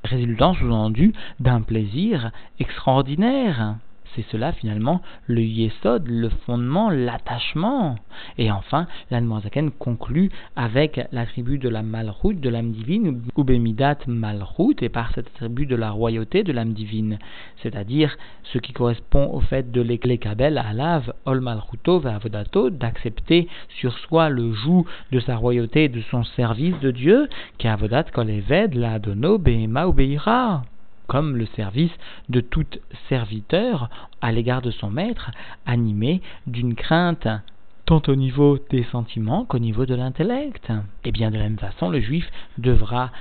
résultant 0.06 0.54
sous-entendu 0.54 1.12
d'un 1.42 1.62
plaisir 1.62 2.32
extraordinaire. 2.58 3.76
C'est 4.16 4.26
cela 4.32 4.52
finalement 4.52 5.02
le 5.28 5.42
yesod, 5.42 6.08
le 6.08 6.30
fondement, 6.30 6.90
l'attachement. 6.90 7.96
Et 8.38 8.52
enfin, 8.52 8.88
l'Anmoazaken 9.10 9.72
conclut 9.72 10.30
avec 10.56 11.00
l'attribut 11.12 11.58
de 11.58 11.70
la 11.70 11.82
malroute 11.82 12.40
de 12.40 12.50
l'âme 12.50 12.72
divine, 12.72 13.22
ou 13.36 13.44
bemidat 13.44 13.98
et 14.82 14.90
par 14.90 15.14
cet 15.14 15.28
attribut 15.28 15.66
de 15.66 15.76
la 15.76 15.92
royauté 15.92 16.44
de 16.44 16.52
l'âme 16.52 16.74
divine, 16.74 17.20
c'est-à-dire 17.62 18.16
ce 18.44 18.58
qui 18.58 18.74
correspond 18.74 19.30
au 19.34 19.40
fait 19.40 19.72
de 19.72 19.82
l'eklekabel 19.82 20.58
alav 20.58 21.14
ol 21.26 21.42
malruto 21.42 22.06
avodato, 22.06 22.70
d'accepter 22.70 23.48
sur 23.70 23.98
soi 24.00 24.30
le 24.30 24.54
joug 24.54 24.86
de 25.12 25.20
sa 25.20 25.36
royauté 25.36 25.86
et 25.86 25.90
de 25.90 26.02
son 26.12 26.24
service 26.24 26.80
de 26.80 26.92
Dieu, 26.92 27.30
qui 27.58 27.68
avodat 27.68 28.06
kol 28.14 28.30
eved 28.30 28.76
la 28.76 29.00
dono 29.00 29.38
behema 29.38 29.88
ou 29.88 29.94
comme 31.12 31.36
le 31.36 31.46
service 31.58 31.92
de 32.30 32.40
tout 32.40 32.66
serviteur 33.10 33.90
à 34.22 34.32
l'égard 34.32 34.62
de 34.62 34.72
son 34.72 34.90
maître, 34.90 35.32
animé 35.66 36.22
d'une 36.48 36.74
crainte 36.74 37.28
tant 37.86 38.02
au 38.08 38.16
niveau 38.16 38.58
des 38.70 38.86
sentiments 38.94 39.44
qu'au 39.44 39.60
niveau 39.60 39.86
de 39.86 39.94
l'intellect. 39.94 40.72
Et 41.04 41.12
bien 41.12 41.30
de 41.30 41.36
la 41.36 41.44
même 41.44 41.60
façon, 41.60 41.90
le 41.90 42.00
juif 42.00 42.26
devra 42.58 43.12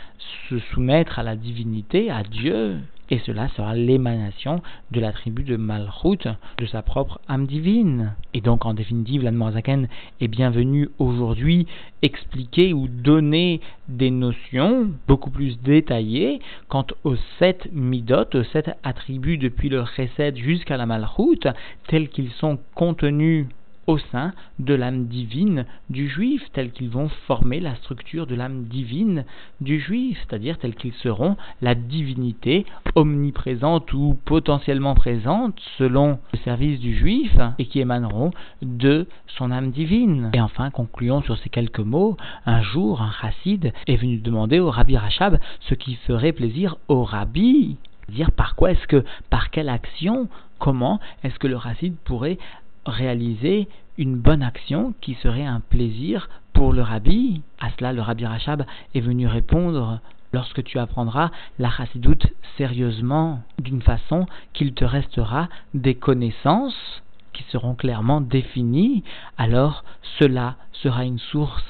se 0.48 0.60
soumettre 0.72 1.18
à 1.18 1.24
la 1.24 1.34
divinité, 1.34 2.12
à 2.12 2.22
Dieu, 2.22 2.78
et 3.10 3.18
cela 3.26 3.48
sera 3.48 3.74
l'émanation 3.74 4.62
de 4.92 5.00
l'attribut 5.00 5.42
de 5.42 5.56
Malchut, 5.56 6.28
de 6.58 6.66
sa 6.66 6.82
propre 6.82 7.20
âme 7.28 7.46
divine. 7.46 8.14
Et 8.34 8.40
donc, 8.40 8.66
en 8.66 8.74
définitive, 8.74 9.22
l'Anmoazaken 9.22 9.88
est 10.20 10.28
bienvenu 10.28 10.88
aujourd'hui 10.98 11.66
expliquer 12.02 12.72
ou 12.72 12.88
donner 12.88 13.60
des 13.88 14.10
notions 14.10 14.90
beaucoup 15.08 15.30
plus 15.30 15.60
détaillées 15.60 16.40
quant 16.68 16.86
aux 17.04 17.16
sept 17.38 17.68
midot, 17.72 18.26
aux 18.34 18.44
sept 18.44 18.70
attributs 18.82 19.38
depuis 19.38 19.68
le 19.68 19.84
Chesed 19.96 20.36
jusqu'à 20.36 20.76
la 20.76 20.86
Malchut, 20.86 21.48
tels 21.88 22.08
qu'ils 22.08 22.30
sont 22.30 22.58
contenus 22.74 23.46
au 23.90 23.98
sein 23.98 24.32
de 24.58 24.74
l'âme 24.74 25.06
divine 25.06 25.66
du 25.88 26.08
juif, 26.08 26.42
tels 26.52 26.70
qu'ils 26.70 26.90
vont 26.90 27.08
former 27.26 27.60
la 27.60 27.74
structure 27.76 28.26
de 28.26 28.34
l'âme 28.34 28.64
divine 28.64 29.24
du 29.60 29.80
juif, 29.80 30.18
c'est-à-dire 30.20 30.58
tels 30.58 30.74
qu'ils 30.74 30.94
seront 30.94 31.36
la 31.60 31.74
divinité 31.74 32.64
omniprésente 32.94 33.92
ou 33.92 34.16
potentiellement 34.24 34.94
présente 34.94 35.58
selon 35.76 36.18
le 36.32 36.38
service 36.38 36.78
du 36.78 36.96
juif 36.96 37.36
et 37.58 37.66
qui 37.66 37.80
émaneront 37.80 38.30
de 38.62 39.06
son 39.26 39.50
âme 39.50 39.70
divine. 39.70 40.30
Et 40.34 40.40
enfin, 40.40 40.70
concluons 40.70 41.22
sur 41.22 41.36
ces 41.38 41.48
quelques 41.48 41.80
mots. 41.80 42.16
Un 42.46 42.62
jour, 42.62 43.02
un 43.02 43.12
chassid 43.20 43.72
est 43.86 43.96
venu 43.96 44.18
demander 44.18 44.60
au 44.60 44.70
rabbi 44.70 44.96
Rachab 44.96 45.38
ce 45.68 45.74
qui 45.74 45.96
ferait 46.06 46.32
plaisir 46.32 46.76
au 46.88 47.02
rabbi. 47.02 47.76
Dire 48.08 48.32
par 48.32 48.56
quoi 48.56 48.72
est-ce 48.72 48.86
que, 48.86 49.04
par 49.30 49.50
quelle 49.50 49.68
action, 49.68 50.28
comment 50.58 51.00
est-ce 51.22 51.38
que 51.38 51.46
le 51.46 51.58
chassid 51.58 51.94
pourrait 52.04 52.38
réaliser 52.86 53.68
une 53.98 54.16
bonne 54.16 54.42
action 54.42 54.94
qui 55.00 55.14
serait 55.14 55.44
un 55.44 55.60
plaisir 55.60 56.28
pour 56.52 56.72
le 56.72 56.82
rabbi. 56.82 57.42
À 57.60 57.70
cela, 57.70 57.92
le 57.92 58.00
rabbi 58.00 58.24
Rachab 58.26 58.64
est 58.94 59.00
venu 59.00 59.26
répondre 59.26 60.00
lorsque 60.32 60.62
tu 60.64 60.78
apprendras 60.78 61.30
la 61.58 61.70
chassidoute 61.70 62.26
sérieusement, 62.56 63.42
d'une 63.58 63.82
façon 63.82 64.26
qu'il 64.52 64.74
te 64.74 64.84
restera 64.84 65.48
des 65.74 65.94
connaissances 65.94 67.02
qui 67.32 67.44
seront 67.50 67.74
clairement 67.74 68.20
définies, 68.20 69.02
alors 69.38 69.84
cela 70.18 70.56
sera 70.72 71.04
une 71.04 71.18
source 71.18 71.64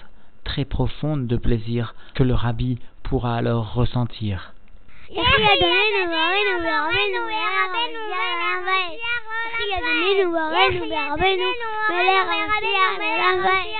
très 0.45 0.65
profonde 0.65 1.27
de 1.27 1.37
plaisir 1.37 1.95
que 2.15 2.23
le 2.23 2.35
rabbi 2.35 2.79
pourra 3.03 3.37
alors 3.37 3.75
ressentir. 3.75 4.53
María 9.61 9.77
de 9.77 9.93
Menú, 9.93 10.39
Abenu, 10.39 10.85
Abenu, 11.13 11.45
Melera, 11.91 13.80